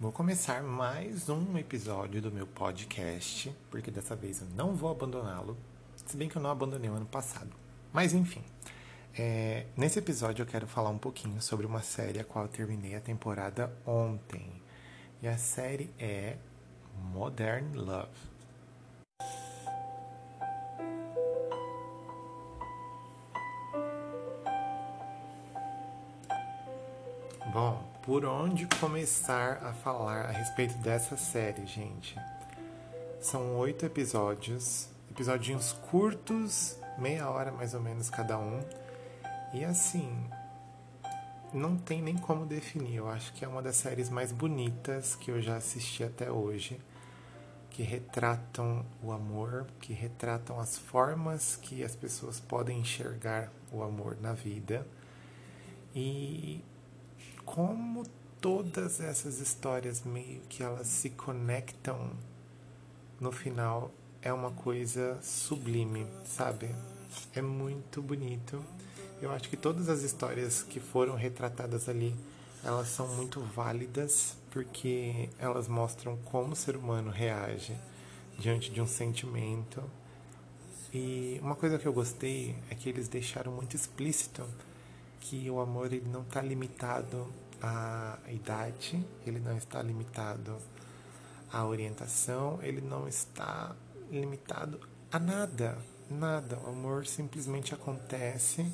Vou 0.00 0.12
começar 0.12 0.62
mais 0.62 1.28
um 1.28 1.58
episódio 1.58 2.22
do 2.22 2.30
meu 2.30 2.46
podcast, 2.46 3.52
porque 3.68 3.90
dessa 3.90 4.14
vez 4.14 4.40
eu 4.40 4.46
não 4.54 4.72
vou 4.72 4.92
abandoná-lo, 4.92 5.56
se 6.06 6.16
bem 6.16 6.28
que 6.28 6.36
eu 6.36 6.42
não 6.42 6.52
abandonei 6.52 6.88
o 6.88 6.94
ano 6.94 7.04
passado. 7.04 7.50
Mas 7.92 8.14
enfim, 8.14 8.44
é, 9.18 9.66
nesse 9.76 9.98
episódio 9.98 10.44
eu 10.44 10.46
quero 10.46 10.68
falar 10.68 10.90
um 10.90 10.98
pouquinho 10.98 11.42
sobre 11.42 11.66
uma 11.66 11.82
série 11.82 12.20
a 12.20 12.24
qual 12.24 12.44
eu 12.44 12.48
terminei 12.48 12.94
a 12.94 13.00
temporada 13.00 13.76
ontem. 13.84 14.62
E 15.20 15.26
a 15.26 15.36
série 15.36 15.92
é 15.98 16.36
Modern 17.12 17.74
Love. 17.74 18.37
Por 28.18 28.24
onde 28.24 28.66
começar 28.80 29.64
a 29.64 29.72
falar 29.72 30.26
a 30.26 30.32
respeito 30.32 30.76
dessa 30.78 31.16
série, 31.16 31.64
gente? 31.66 32.16
São 33.20 33.56
oito 33.58 33.86
episódios, 33.86 34.88
episódios 35.08 35.72
curtos, 35.88 36.76
meia 36.98 37.30
hora 37.30 37.52
mais 37.52 37.74
ou 37.74 37.80
menos 37.80 38.10
cada 38.10 38.36
um. 38.36 38.60
E 39.54 39.64
assim, 39.64 40.28
não 41.54 41.76
tem 41.76 42.02
nem 42.02 42.16
como 42.16 42.44
definir. 42.44 42.96
Eu 42.96 43.08
acho 43.08 43.32
que 43.34 43.44
é 43.44 43.48
uma 43.48 43.62
das 43.62 43.76
séries 43.76 44.10
mais 44.10 44.32
bonitas 44.32 45.14
que 45.14 45.30
eu 45.30 45.40
já 45.40 45.56
assisti 45.56 46.02
até 46.02 46.28
hoje, 46.28 46.80
que 47.70 47.84
retratam 47.84 48.84
o 49.00 49.12
amor, 49.12 49.68
que 49.80 49.92
retratam 49.92 50.58
as 50.58 50.76
formas 50.76 51.54
que 51.54 51.84
as 51.84 51.94
pessoas 51.94 52.40
podem 52.40 52.80
enxergar 52.80 53.48
o 53.70 53.80
amor 53.80 54.16
na 54.20 54.32
vida. 54.32 54.84
E 55.94 56.64
como 57.54 58.04
todas 58.40 59.00
essas 59.00 59.40
histórias 59.40 60.04
meio 60.04 60.40
que 60.48 60.62
elas 60.62 60.86
se 60.86 61.10
conectam 61.10 62.10
no 63.20 63.32
final 63.32 63.90
é 64.20 64.32
uma 64.32 64.50
coisa 64.50 65.18
sublime, 65.22 66.06
sabe? 66.24 66.68
É 67.34 67.40
muito 67.40 68.02
bonito. 68.02 68.62
Eu 69.20 69.32
acho 69.32 69.48
que 69.48 69.56
todas 69.56 69.88
as 69.88 70.02
histórias 70.02 70.62
que 70.62 70.78
foram 70.78 71.14
retratadas 71.14 71.88
ali, 71.88 72.14
elas 72.62 72.88
são 72.88 73.08
muito 73.16 73.40
válidas 73.40 74.36
porque 74.50 75.30
elas 75.38 75.68
mostram 75.68 76.16
como 76.26 76.52
o 76.52 76.56
ser 76.56 76.76
humano 76.76 77.10
reage 77.10 77.76
diante 78.38 78.70
de 78.70 78.80
um 78.80 78.86
sentimento. 78.86 79.82
E 80.92 81.40
uma 81.42 81.56
coisa 81.56 81.78
que 81.78 81.86
eu 81.86 81.92
gostei 81.92 82.54
é 82.70 82.74
que 82.74 82.88
eles 82.88 83.08
deixaram 83.08 83.52
muito 83.52 83.74
explícito 83.74 84.44
que 85.20 85.50
o 85.50 85.60
amor 85.60 85.92
ele 85.92 86.08
não 86.08 86.22
está 86.22 86.40
limitado 86.40 87.26
à 87.62 88.18
idade, 88.28 89.04
ele 89.26 89.38
não 89.40 89.56
está 89.56 89.82
limitado 89.82 90.56
à 91.52 91.64
orientação, 91.66 92.58
ele 92.62 92.80
não 92.80 93.08
está 93.08 93.74
limitado 94.10 94.80
a 95.10 95.18
nada, 95.18 95.78
nada. 96.10 96.58
O 96.64 96.68
amor 96.68 97.06
simplesmente 97.06 97.74
acontece 97.74 98.70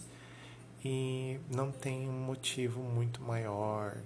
e 0.85 1.39
não 1.51 1.71
tem 1.73 2.09
um 2.09 2.21
motivo 2.21 2.81
muito 2.81 3.23
maior 3.23 3.97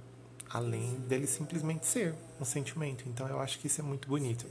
além 0.51 0.95
dele 1.01 1.27
simplesmente 1.27 1.87
ser 1.87 2.15
um 2.41 2.45
sentimento. 2.45 3.05
Então 3.09 3.29
eu 3.29 3.41
acho 3.41 3.59
que 3.59 3.67
isso 3.67 3.81
é 3.81 3.85
muito 3.85 4.09
bonito. 4.09 4.47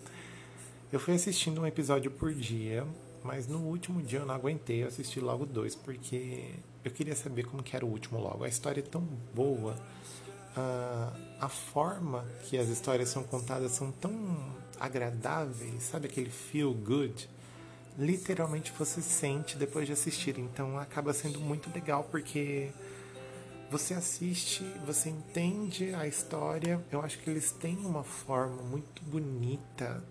Eu 0.92 1.00
fui 1.00 1.16
assistindo 1.16 1.62
um 1.62 1.66
episódio 1.66 2.12
por 2.12 2.34
dia, 2.34 2.86
mas 3.24 3.48
no 3.48 3.60
último 3.60 4.02
dia 4.02 4.20
eu 4.20 4.26
não 4.26 4.36
aguentei, 4.36 4.84
eu 4.84 4.88
assisti 4.88 5.20
logo 5.20 5.46
dois 5.46 5.76
porque 5.76 6.52
eu 6.88 6.92
queria 6.92 7.16
saber 7.16 7.44
como 7.46 7.62
que 7.62 7.76
era 7.76 7.86
o 7.86 7.90
último 7.90 8.20
logo. 8.20 8.44
A 8.44 8.48
história 8.48 8.80
é 8.80 8.84
tão 8.84 9.02
boa, 9.34 9.76
a, 10.56 11.14
a 11.42 11.50
forma 11.50 12.26
que 12.44 12.58
as 12.58 12.70
histórias 12.70 13.10
são 13.10 13.24
contadas 13.24 13.72
são 13.74 13.92
tão 13.92 14.12
agradáveis, 14.80 15.84
sabe 15.84 16.08
aquele 16.08 16.30
feel 16.30 16.74
good? 16.74 17.30
Literalmente 17.98 18.72
você 18.78 19.02
sente 19.02 19.58
depois 19.58 19.86
de 19.86 19.94
assistir. 19.94 20.40
Então 20.40 20.80
acaba 20.80 21.14
sendo 21.14 21.40
muito 21.40 21.70
legal 21.74 22.08
porque 22.10 22.70
você 23.70 23.94
assiste, 23.94 24.64
você 24.86 25.10
entende 25.10 25.94
a 25.94 26.08
história. 26.08 26.84
Eu 26.92 27.02
acho 27.02 27.20
que 27.20 27.30
eles 27.30 27.52
têm 27.52 27.78
uma 27.78 28.04
forma 28.04 28.62
muito 28.64 29.04
bonita 29.04 30.04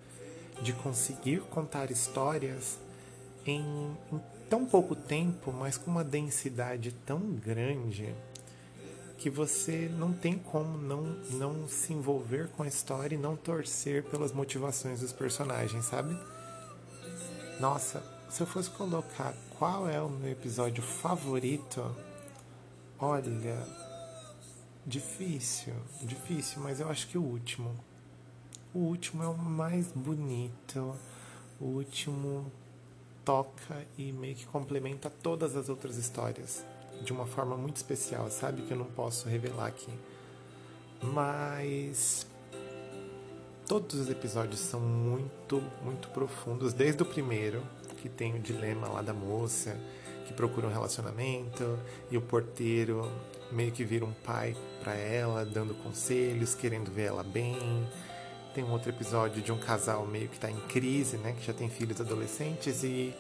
de 0.61 0.73
conseguir 0.73 1.41
contar 1.43 1.91
histórias 1.91 2.79
em, 3.47 3.63
em 4.13 4.21
tão 4.49 4.65
pouco 4.67 4.95
tempo, 4.95 5.53
mas 5.53 5.77
com 5.77 5.91
uma 5.91 6.05
densidade 6.05 6.93
tão 7.05 7.21
grande 7.21 8.15
que 9.19 9.31
você 9.31 9.89
não 9.99 10.13
tem 10.13 10.39
como 10.39 10.77
não, 10.79 11.03
não 11.33 11.69
se 11.69 11.93
envolver 11.93 12.49
com 12.51 12.63
a 12.63 12.69
história 12.69 13.15
e 13.15 13.19
não 13.19 13.37
torcer 13.37 14.05
pelas 14.05 14.33
motivações 14.33 15.01
dos 15.01 15.13
personagens, 15.13 15.87
sabe? 15.87 16.17
Nossa, 17.59 18.03
se 18.29 18.43
eu 18.43 18.47
fosse 18.47 18.69
colocar 18.71 19.35
qual 19.59 19.89
é 19.89 20.01
o 20.01 20.11
meu 20.11 20.31
episódio 20.31 20.83
favorito, 20.83 21.95
olha, 22.99 23.67
difícil, 24.85 25.75
difícil, 26.03 26.61
mas 26.61 26.81
eu 26.81 26.89
acho 26.91 27.09
que 27.09 27.17
o 27.17 27.23
último. 27.23 27.75
O 28.75 28.81
último 28.81 29.23
é 29.23 29.27
o 29.27 29.37
mais 29.37 29.87
bonito, 29.93 30.95
o 31.59 31.65
último 31.65 32.53
toca 33.27 33.85
e 33.99 34.13
meio 34.13 34.37
que 34.37 34.47
complementa 34.47 35.11
todas 35.11 35.57
as 35.57 35.69
outras 35.69 35.97
histórias 35.97 36.65
de 37.03 37.13
uma 37.13 37.27
forma 37.27 37.57
muito 37.57 37.77
especial, 37.77 38.31
sabe? 38.31 38.63
Que 38.63 38.71
eu 38.71 38.79
não 38.79 38.87
posso 38.87 39.29
revelar 39.29 39.67
aqui. 39.67 39.93
Mas 41.03 42.27
todos 43.67 43.97
os 43.97 44.09
episódios 44.09 44.61
são 44.61 44.81
muito, 44.81 45.61
muito 45.83 46.09
profundos, 46.09 46.73
desde 46.73 47.03
o 47.03 47.07
primeiro, 47.07 47.63
que 47.99 48.09
tem 48.09 48.35
o 48.35 48.39
dilema 48.39 48.89
lá 48.89 49.03
da 49.03 49.13
moça 49.13 49.77
que 50.27 50.33
procura 50.33 50.67
um 50.67 50.73
relacionamento 50.73 51.79
e 52.11 52.17
o 52.17 52.21
porteiro 52.21 53.11
meio 53.53 53.71
que 53.73 53.85
vira 53.85 54.05
um 54.05 54.13
pai 54.13 54.57
para 54.83 54.95
ela, 54.95 55.45
dando 55.45 55.75
conselhos, 55.83 56.55
querendo 56.55 56.91
ver 56.91 57.07
ela 57.07 57.23
bem. 57.23 57.87
Tem 58.57 58.65
um 58.65 58.73
outro 58.73 58.89
episódio 58.89 59.43
de 59.43 59.53
um 59.53 59.59
casal 59.59 60.07
meio 60.07 60.31
que 60.31 60.37
está 60.37 60.51
em 60.51 60.59
crise, 60.61 61.19
né, 61.19 61.35
que 61.39 61.45
já 61.45 61.53
tem 61.53 61.69
filhos 61.69 62.01
adolescentes 62.01 62.83
e 62.83 63.15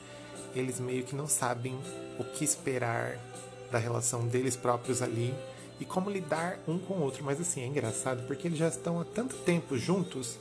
eles 0.54 0.80
meio 0.80 1.04
que 1.04 1.14
não 1.14 1.28
sabem 1.28 1.78
o 2.18 2.24
que 2.24 2.42
esperar 2.42 3.18
da 3.70 3.76
relação 3.76 4.26
deles 4.26 4.56
próprios 4.56 5.02
ali 5.02 5.34
e 5.78 5.84
como 5.84 6.08
lidar 6.08 6.58
um 6.66 6.78
com 6.78 6.94
o 6.94 7.02
outro. 7.02 7.22
Mas 7.22 7.38
assim, 7.38 7.60
é 7.60 7.66
engraçado 7.66 8.26
porque 8.26 8.48
eles 8.48 8.58
já 8.58 8.68
estão 8.68 8.98
há 8.98 9.04
tanto 9.04 9.36
tempo 9.36 9.76
juntos 9.76 10.38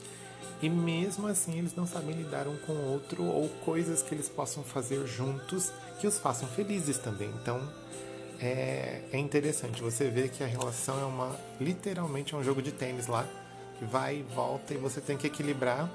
e 0.62 0.70
mesmo 0.70 1.28
assim 1.28 1.58
eles 1.60 1.76
não 1.76 1.86
sabem 1.86 2.16
lidar 2.16 2.48
um 2.48 2.56
com 2.60 2.72
o 2.72 2.94
outro 2.94 3.22
ou 3.22 3.50
coisas 3.66 4.02
que 4.02 4.16
eles 4.16 4.30
possam 4.30 4.64
fazer 4.64 5.06
juntos 5.06 5.74
que 6.00 6.08
os 6.08 6.18
façam 6.18 6.48
felizes 6.48 6.98
também. 7.00 7.30
Então 7.42 7.62
é, 8.40 9.02
é 9.12 9.18
interessante 9.18 9.82
você 9.82 10.10
ver 10.10 10.30
que 10.30 10.42
a 10.42 10.48
relação 10.48 11.02
é 11.02 11.06
uma 11.06 11.36
literalmente 11.60 12.34
é 12.34 12.38
um 12.38 12.44
jogo 12.44 12.62
de 12.62 12.72
tênis 12.72 13.08
lá 13.08 13.28
que 13.78 13.86
vai 13.86 14.18
e 14.18 14.24
volta 14.24 14.74
e 14.74 14.78
você 14.78 15.02
tem 15.02 15.18
que 15.18 15.28
equilibrar 15.28 15.90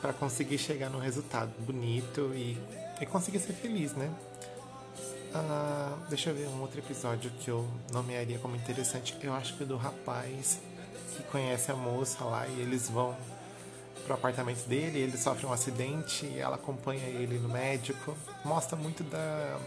para 0.00 0.12
conseguir 0.12 0.58
chegar 0.58 0.88
num 0.88 0.98
resultado 0.98 1.50
bonito 1.60 2.32
e, 2.34 2.56
e 3.00 3.06
conseguir 3.06 3.40
ser 3.40 3.52
feliz, 3.52 3.92
né? 3.92 4.10
Ah, 5.34 5.96
deixa 6.08 6.30
eu 6.30 6.34
ver 6.34 6.48
um 6.48 6.60
outro 6.60 6.78
episódio 6.78 7.30
que 7.40 7.50
eu 7.50 7.68
nomearia 7.92 8.38
como 8.38 8.56
interessante. 8.56 9.16
Eu 9.22 9.34
acho 9.34 9.56
que 9.56 9.62
é 9.62 9.66
do 9.66 9.76
rapaz 9.76 10.60
que 11.16 11.22
conhece 11.24 11.70
a 11.70 11.74
moça 11.74 12.24
lá 12.24 12.46
e 12.46 12.60
eles 12.60 12.88
vão 12.88 13.14
pro 14.04 14.14
apartamento 14.14 14.66
dele, 14.66 15.00
ele 15.00 15.18
sofre 15.18 15.44
um 15.44 15.52
acidente 15.52 16.24
e 16.24 16.38
ela 16.38 16.56
acompanha 16.56 17.06
ele 17.06 17.38
no 17.38 17.48
médico. 17.48 18.16
Mostra 18.44 18.76
muito 18.76 19.02
da 19.04 19.58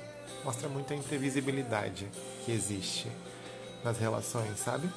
mostra 0.43 0.67
muito 0.67 0.91
a 0.91 0.95
imprevisibilidade 0.95 2.09
que 2.43 2.51
existe 2.51 3.11
nas 3.83 3.97
relações, 3.97 4.57
sabe? 4.59 4.89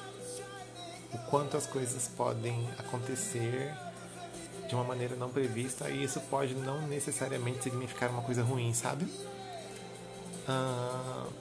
O 1.15 1.17
quanto 1.29 1.55
as 1.55 1.65
coisas 1.65 2.09
podem 2.09 2.69
acontecer 2.77 3.73
de 4.67 4.75
uma 4.75 4.83
maneira 4.83 5.15
não 5.15 5.29
prevista 5.29 5.89
e 5.89 6.03
isso 6.03 6.19
pode 6.29 6.53
não 6.53 6.85
necessariamente 6.87 7.63
significar 7.63 8.09
uma 8.09 8.21
coisa 8.21 8.43
ruim, 8.43 8.73
sabe? 8.73 9.05
Uh, 10.45 11.31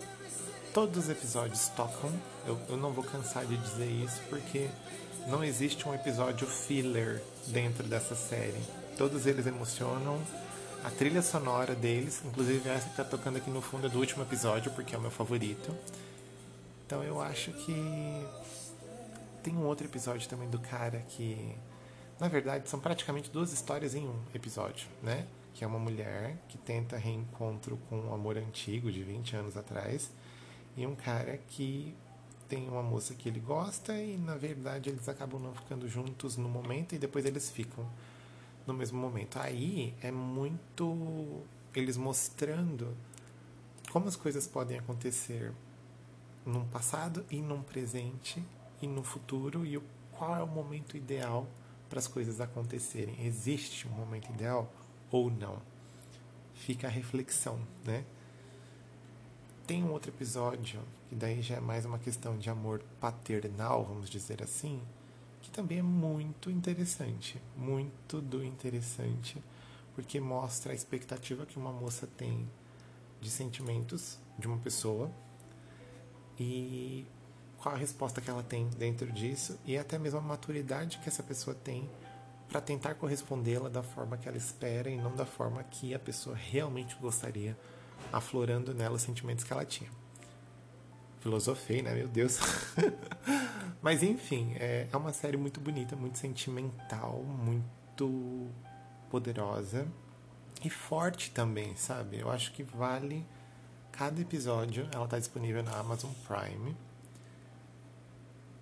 todos 0.72 1.04
os 1.04 1.10
episódios 1.10 1.66
tocam, 1.70 2.12
eu, 2.46 2.56
eu 2.68 2.76
não 2.76 2.92
vou 2.92 3.02
cansar 3.02 3.44
de 3.44 3.56
dizer 3.56 3.90
isso 3.90 4.20
porque 4.30 4.68
não 5.26 5.42
existe 5.42 5.88
um 5.88 5.92
episódio 5.92 6.46
filler 6.46 7.20
dentro 7.48 7.82
dessa 7.82 8.14
série. 8.14 8.62
Todos 8.96 9.26
eles 9.26 9.44
emocionam. 9.44 10.20
A 10.84 10.90
trilha 10.90 11.20
sonora 11.20 11.74
deles, 11.74 12.22
inclusive 12.24 12.68
essa 12.68 12.84
que 12.84 12.90
está 12.90 13.02
tocando 13.04 13.38
aqui 13.38 13.50
no 13.50 13.60
fundo 13.60 13.88
é 13.88 13.90
do 13.90 13.98
último 13.98 14.22
episódio, 14.22 14.70
porque 14.70 14.94
é 14.94 14.98
o 14.98 15.00
meu 15.00 15.10
favorito. 15.10 15.74
Então 16.86 17.02
eu 17.02 17.20
acho 17.20 17.50
que 17.52 18.24
tem 19.44 19.54
um 19.54 19.66
outro 19.66 19.86
episódio 19.86 20.26
também 20.26 20.48
do 20.48 20.58
cara 20.58 21.00
que, 21.06 21.54
na 22.18 22.28
verdade, 22.28 22.68
são 22.68 22.80
praticamente 22.80 23.30
duas 23.30 23.52
histórias 23.52 23.94
em 23.94 24.08
um 24.08 24.18
episódio, 24.34 24.88
né? 25.02 25.26
Que 25.52 25.62
é 25.62 25.66
uma 25.66 25.78
mulher 25.78 26.38
que 26.48 26.56
tenta 26.56 26.96
reencontro 26.96 27.76
com 27.88 28.00
um 28.00 28.14
amor 28.14 28.38
antigo 28.38 28.90
de 28.90 29.02
20 29.02 29.36
anos 29.36 29.56
atrás 29.56 30.10
e 30.76 30.86
um 30.86 30.94
cara 30.94 31.38
que 31.46 31.94
tem 32.48 32.68
uma 32.68 32.82
moça 32.82 33.14
que 33.14 33.28
ele 33.28 33.38
gosta 33.38 33.94
e 33.94 34.16
na 34.16 34.34
verdade 34.34 34.88
eles 34.88 35.08
acabam 35.08 35.40
não 35.40 35.54
ficando 35.54 35.88
juntos 35.88 36.36
no 36.36 36.48
momento 36.48 36.94
e 36.94 36.98
depois 36.98 37.24
eles 37.24 37.50
ficam 37.50 37.86
no 38.66 38.72
mesmo 38.72 38.98
momento. 38.98 39.38
Aí 39.38 39.94
é 40.00 40.10
muito 40.10 41.42
eles 41.74 41.98
mostrando 41.98 42.96
como 43.92 44.08
as 44.08 44.16
coisas 44.16 44.46
podem 44.46 44.78
acontecer 44.78 45.52
num 46.46 46.66
passado 46.66 47.24
e 47.30 47.40
num 47.40 47.62
presente 47.62 48.42
e 48.80 48.86
no 48.86 49.02
futuro 49.02 49.64
e 49.64 49.80
qual 50.12 50.36
é 50.36 50.42
o 50.42 50.46
momento 50.46 50.96
ideal 50.96 51.46
para 51.88 51.98
as 51.98 52.06
coisas 52.06 52.40
acontecerem. 52.40 53.24
Existe 53.24 53.86
um 53.86 53.92
momento 53.92 54.30
ideal 54.30 54.72
ou 55.10 55.30
não? 55.30 55.60
Fica 56.54 56.86
a 56.86 56.90
reflexão, 56.90 57.58
né? 57.84 58.04
Tem 59.66 59.82
um 59.82 59.92
outro 59.92 60.10
episódio, 60.10 60.80
que 61.08 61.14
daí 61.14 61.40
já 61.40 61.56
é 61.56 61.60
mais 61.60 61.84
uma 61.84 61.98
questão 61.98 62.36
de 62.36 62.50
amor 62.50 62.82
paternal, 63.00 63.84
vamos 63.84 64.10
dizer 64.10 64.42
assim, 64.42 64.80
que 65.40 65.50
também 65.50 65.78
é 65.78 65.82
muito 65.82 66.50
interessante, 66.50 67.40
muito 67.56 68.20
do 68.20 68.44
interessante, 68.44 69.42
porque 69.94 70.20
mostra 70.20 70.72
a 70.72 70.74
expectativa 70.74 71.46
que 71.46 71.58
uma 71.58 71.72
moça 71.72 72.06
tem 72.06 72.48
de 73.20 73.30
sentimentos 73.30 74.18
de 74.38 74.46
uma 74.46 74.58
pessoa 74.58 75.10
e 76.38 77.06
qual 77.64 77.74
a 77.74 77.78
resposta 77.78 78.20
que 78.20 78.28
ela 78.28 78.42
tem 78.42 78.68
dentro 78.76 79.10
disso 79.10 79.58
e 79.64 79.78
até 79.78 79.98
mesmo 79.98 80.18
a 80.18 80.22
maturidade 80.22 80.98
que 80.98 81.08
essa 81.08 81.22
pessoa 81.22 81.56
tem 81.56 81.88
para 82.46 82.60
tentar 82.60 82.94
correspondê-la 82.96 83.70
da 83.70 83.82
forma 83.82 84.18
que 84.18 84.28
ela 84.28 84.36
espera 84.36 84.90
e 84.90 84.98
não 84.98 85.16
da 85.16 85.24
forma 85.24 85.64
que 85.64 85.94
a 85.94 85.98
pessoa 85.98 86.36
realmente 86.36 86.94
gostaria, 86.96 87.56
aflorando 88.12 88.74
nela 88.74 88.96
os 88.96 89.02
sentimentos 89.02 89.44
que 89.44 89.52
ela 89.52 89.64
tinha. 89.64 89.90
Filosofei, 91.20 91.80
né? 91.80 91.94
Meu 91.94 92.06
Deus. 92.06 92.38
Mas 93.80 94.02
enfim, 94.02 94.52
é, 94.56 94.86
é 94.92 94.96
uma 94.98 95.14
série 95.14 95.38
muito 95.38 95.58
bonita, 95.58 95.96
muito 95.96 96.18
sentimental, 96.18 97.22
muito 97.22 98.46
poderosa 99.08 99.88
e 100.62 100.68
forte 100.68 101.30
também, 101.30 101.74
sabe? 101.76 102.18
Eu 102.18 102.30
acho 102.30 102.52
que 102.52 102.62
vale 102.62 103.26
cada 103.90 104.20
episódio. 104.20 104.86
Ela 104.92 105.06
está 105.06 105.18
disponível 105.18 105.62
na 105.62 105.74
Amazon 105.78 106.12
Prime. 106.28 106.76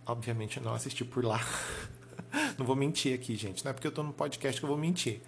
Obviamente 0.07 0.61
não 0.61 0.75
assisti 0.75 1.05
por 1.05 1.25
lá. 1.25 1.41
não 2.59 2.67
vou 2.67 2.75
mentir 2.77 3.15
aqui, 3.15 3.37
gente. 3.37 3.65
Não 3.65 3.71
é 3.71 3.73
porque 3.73 3.87
eu 3.87 3.91
estou 3.91 4.05
no 4.05 4.13
podcast 4.13 4.61
que 4.61 4.65
eu 4.65 4.69
vou 4.69 4.79
mentir. 4.79 5.21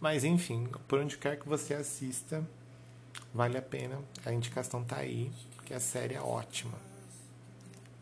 Mas 0.00 0.24
enfim, 0.24 0.66
por 0.88 0.98
onde 0.98 1.18
quer 1.18 1.38
que 1.38 1.48
você 1.48 1.74
assista, 1.74 2.46
vale 3.34 3.58
a 3.58 3.62
pena. 3.62 3.98
A 4.24 4.32
indicação 4.32 4.82
tá 4.82 4.96
aí, 4.96 5.30
porque 5.56 5.74
a 5.74 5.80
série 5.80 6.14
é 6.14 6.20
ótima. 6.20 6.78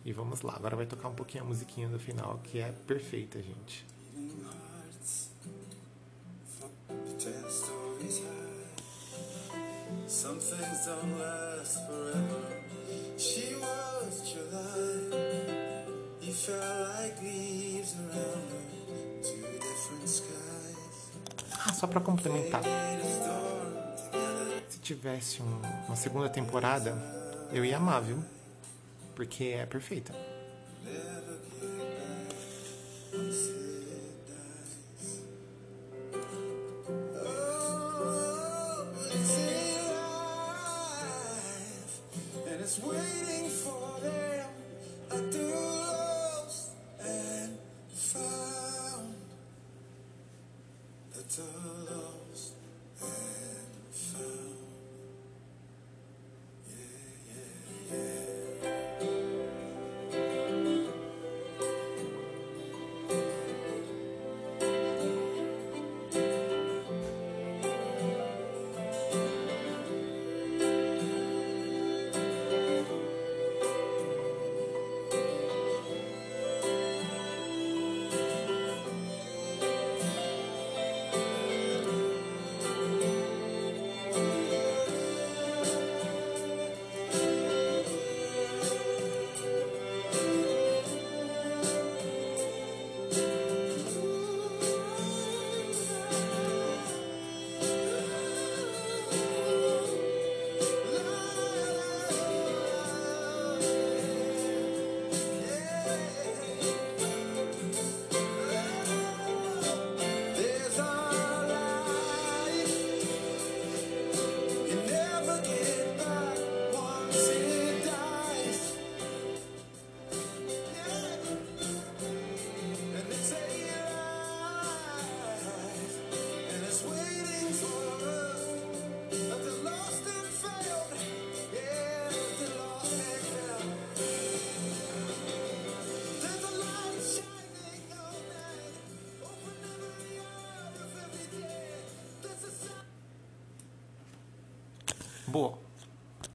E 0.04 0.12
vamos 0.12 0.40
lá, 0.42 0.54
agora 0.54 0.76
vai 0.76 0.86
tocar 0.86 1.08
um 1.08 1.14
pouquinho 1.14 1.44
a 1.44 1.46
musiquinha 1.46 1.88
do 1.88 1.98
final, 1.98 2.40
que 2.44 2.60
é 2.60 2.72
perfeita, 2.86 3.42
gente. 3.42 3.84
Some 10.06 10.38
things 10.40 10.86
don't 10.86 11.18
last 11.18 11.86
forever. 11.86 12.42
She 13.18 13.54
só 21.78 21.86
para 21.86 22.00
complementar. 22.00 22.62
Se 24.68 24.80
tivesse 24.80 25.40
um, 25.40 25.60
uma 25.86 25.94
segunda 25.94 26.28
temporada, 26.28 26.92
eu 27.52 27.64
ia 27.64 27.76
amar, 27.76 28.02
viu? 28.02 28.18
Porque 29.14 29.44
é 29.44 29.64
perfeita. 29.64 30.12
Boa. 51.28 52.27